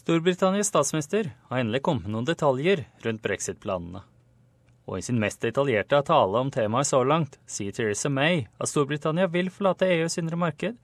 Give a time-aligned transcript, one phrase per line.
[0.00, 4.00] Storbritannias statsminister har endelig kommet med noen detaljer rundt brexit-planene.
[4.88, 9.28] Og i sin mest detaljerte tale om temaet så langt sier Theresa May at Storbritannia
[9.28, 10.78] vil forlate EUs indre marked,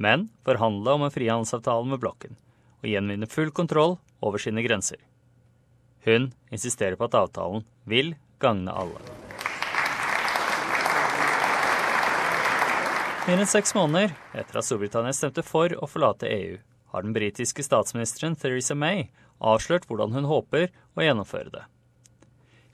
[0.00, 2.40] men forhandle om en frihandelsavtale med blokken
[2.80, 4.96] og gjenvinne full kontroll over sine grenser.
[6.08, 9.04] Hun insisterer på at avtalen vil gagne alle.
[13.28, 16.56] Mer enn seks måneder etter at Storbritannia stemte for å forlate EU,
[16.92, 19.06] har den britiske statsministeren Theresa May
[19.40, 21.64] avslørt hvordan hun håper å gjennomføre det.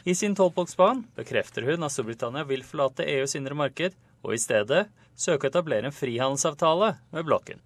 [0.04, 4.88] I sin tolvpunktsplan bekrefter hun at Storbritannia vil forlate EUs indre marked, og i stedet
[5.14, 7.60] søke å etablere en frihandelsavtale med blokken.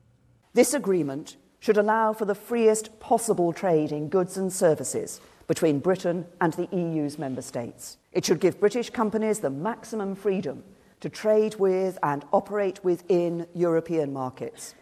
[0.52, 6.26] This agreement should allow for the freest possible trade in goods and services between Britain
[6.40, 7.96] and the EU's member states.
[8.12, 10.64] It should give British companies the maximum freedom
[11.00, 14.74] to trade with and operate within European markets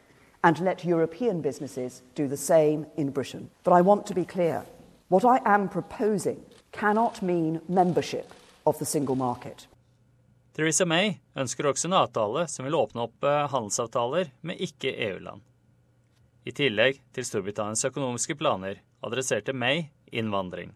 [0.43, 3.51] and let European businesses do the same in Britain.
[3.65, 4.63] But I want to be clear
[5.09, 6.41] what I am proposing
[6.73, 8.33] cannot mean membership
[8.65, 9.69] of the single market.
[10.53, 15.41] Theresa May ønsker også en avtale som vil åpne opp eh, handelsavtaler med ikke-EU-land.
[16.45, 20.73] I tillegg til Storbritannias økonomiske planer adresserte May innvandring.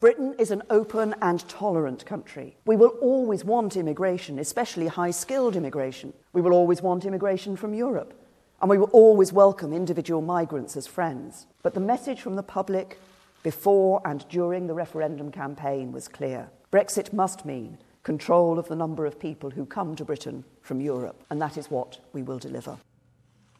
[0.00, 2.56] Britain is an open and tolerant country.
[2.66, 6.12] We will always want immigration, especially high skilled immigration.
[6.32, 8.14] We will always want immigration from Europe.
[8.60, 11.46] And we will always welcome individual migrants as friends.
[11.62, 12.98] But the message from the public
[13.42, 16.50] before and during the referendum campaign was clear.
[16.70, 21.24] Brexit must mean control of the number of people who come to Britain from Europe,
[21.30, 22.76] and that is what we will deliver.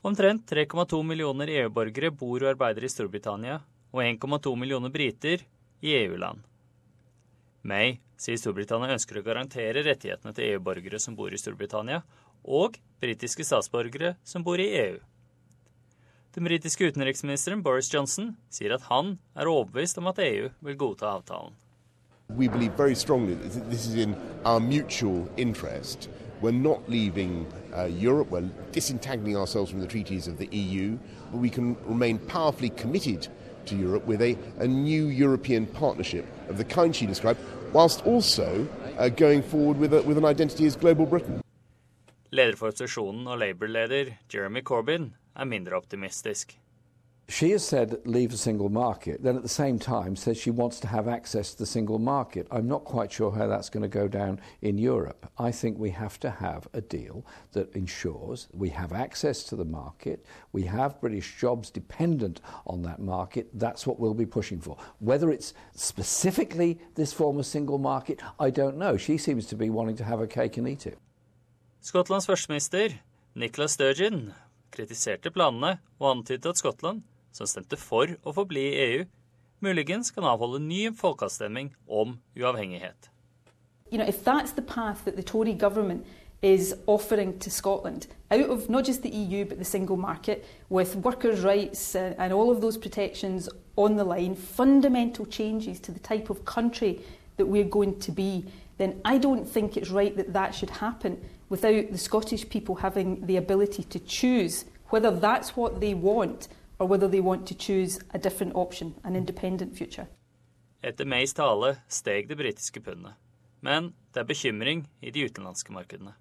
[0.03, 3.59] Omtrent 3,2 millioner EU-borgere bor og arbeider i Storbritannia,
[3.93, 5.45] og 1,2 millioner briter
[5.81, 6.45] i EU-land.
[7.63, 12.03] May sier Storbritannia ønsker å garantere rettighetene til EU-borgere som bor i Storbritannia,
[12.45, 14.99] og britiske statsborgere som bor i EU.
[16.33, 21.11] Den britiske utenriksministeren Boris Johnson sier at han er overbevist om at EU vil godta
[21.17, 21.57] avtalen.
[22.37, 26.09] We believe very strongly that this is in our mutual interest.
[26.41, 27.47] We're not leaving
[27.77, 30.97] uh, Europe, we're disentangling ourselves from the treaties of the EU,
[31.33, 33.29] but we can remain powerfully committed
[33.71, 37.41] to Europe with a, a new European partnership of the kind she described,
[37.73, 38.67] whilst also
[38.99, 41.41] uh, going forward with, a, with an identity as global Britain.
[42.31, 46.55] Leder for opposisjonen og Labour-leder Jeremy Corbyn er mindre optimistisk.
[47.31, 50.81] She has said leave the single market, then at the same time says she wants
[50.81, 52.49] to have access to the single market.
[52.51, 55.31] I'm not quite sure how that's going to go down in Europe.
[55.39, 59.65] I think we have to have a deal that ensures we have access to the
[59.65, 63.49] market, we have British jobs dependent on that market.
[63.55, 64.77] That's what we'll be pushing for.
[64.99, 68.97] Whether it's specifically this form of single market, I don't know.
[68.97, 70.99] She seems to be wanting to have a cake and eat it.
[71.81, 72.99] Skottlands førsteminister
[73.35, 74.33] Nicola Sturgeon
[74.71, 77.03] kritiserte planene og antydet at Skottland
[77.33, 79.05] som stemte for å forbli i EU,
[79.61, 83.11] muligens kan avholde ny folkeavstemning om uavhengighet.
[83.91, 86.07] You know, if that's the path that the Tory government
[86.43, 90.97] is offering to Scotland, out of not just the EU but the single market, with
[90.97, 96.01] workers' rights and, and all of those protections on the line, fundamental changes to the
[96.01, 97.01] type of country
[97.37, 98.45] that we're going to be,
[98.79, 103.27] then I don't think it's right that that should happen without the Scottish people having
[103.27, 106.49] the ability to choose whether that's what they want
[106.81, 110.07] or whether they want to choose a different option, an independent future.
[110.83, 113.13] Etter Mays tale steg det britiske pundet,
[113.61, 116.15] men det er bekymring i de utenlandske markedene.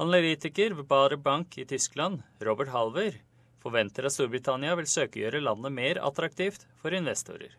[0.00, 3.20] Analytiker ved Bader Bank i Tyskland, Robert Halver,
[3.60, 7.52] forventer at Storbritannia vil søke gjøre landet mer attraktivt for investorer.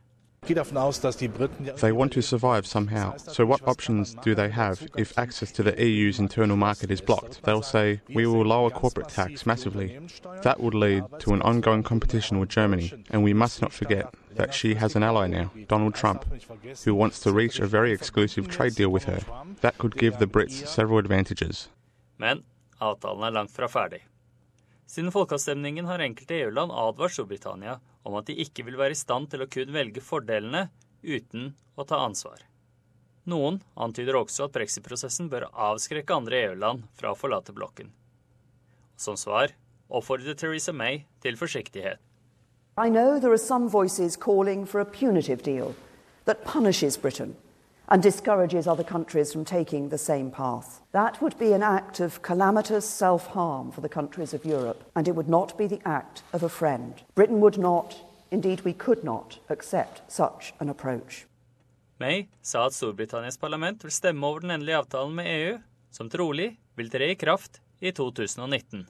[0.44, 3.16] They want to survive somehow.
[3.18, 7.44] So, what options do they have if access to the EU's internal market is blocked?
[7.44, 10.00] They'll say, we will lower corporate tax massively.
[10.42, 12.92] That would lead to an ongoing competition with Germany.
[13.12, 16.26] And we must not forget that she has an ally now, Donald Trump,
[16.86, 19.20] who wants to reach a very exclusive trade deal with her.
[19.62, 21.70] That could give the Brits several advantages.
[22.18, 22.44] Men
[22.80, 24.08] avtalen er langt fra ferdig.
[24.88, 29.30] Siden folkeavstemningen har enkelte EU-land advart Storbritannia om at de ikke vil være i stand
[29.32, 30.68] til å kun velge fordelene
[31.04, 32.42] uten å ta ansvar.
[33.30, 37.92] Noen antyder også at brexit-prosessen bør avskrekke andre EU-land fra å forlate blokken.
[38.98, 39.54] Som svar
[39.92, 42.00] oppfordret Theresa May til forsiktighet.
[42.78, 45.76] I know there are some voices calling for a punitive deal
[46.26, 47.36] that punishes Britain
[47.92, 50.82] and discourages other countries from taking the same path.
[50.94, 55.08] That would be an act of calamitous self harm for the countries of Europe, and
[55.08, 56.94] it would not be the act of a friend.
[57.16, 57.98] Britain would not,
[58.32, 61.28] indeed, we could not, accept such an approach.
[62.00, 65.58] May sa at parlament vil stemme over den endelige avtalen med EU,
[65.92, 68.88] som trolig vil tre i kraft i 2019.